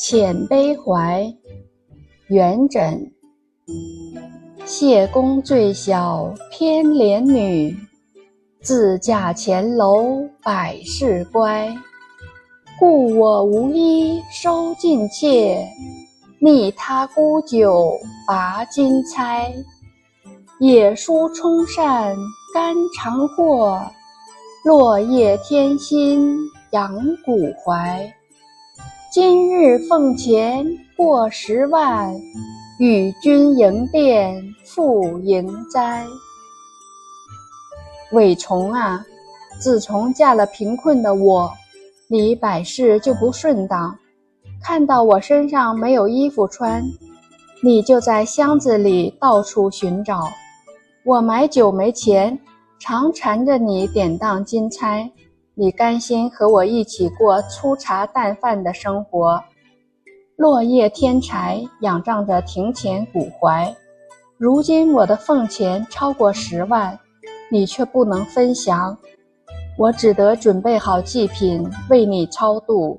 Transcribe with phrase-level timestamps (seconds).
[0.00, 1.30] 遣悲怀，
[2.28, 3.10] 元稹。
[4.64, 7.76] 谢公最小偏怜女，
[8.62, 11.68] 自嫁前楼百事乖。
[12.78, 15.68] 故我无衣收尽妾，
[16.38, 17.92] 逆他沽酒
[18.26, 19.52] 拔金钗。
[20.60, 22.16] 野书充扇
[22.54, 23.78] 肝肠祸，
[24.64, 26.38] 落叶添薪
[26.70, 26.90] 阳
[27.22, 28.10] 骨怀。
[29.12, 30.64] 今日奉钱
[30.96, 32.14] 过十万，
[32.78, 36.06] 与君迎殿赴营斋。
[38.12, 39.04] 伟虫啊，
[39.60, 41.52] 自从嫁了贫困的我，
[42.06, 43.98] 你百事就不顺当。
[44.62, 46.80] 看到我身上没有衣服穿，
[47.64, 50.22] 你就在箱子里到处寻找。
[51.04, 52.38] 我买酒没钱，
[52.78, 55.10] 常缠着你典当金钗。
[55.60, 59.44] 你甘心和我一起过粗茶淡饭的生活，
[60.36, 63.76] 落叶添柴，仰仗着庭前古槐。
[64.38, 66.98] 如今我的俸钱超过十万，
[67.50, 68.96] 你却不能分享，
[69.76, 72.98] 我只得准备好祭品为你超度。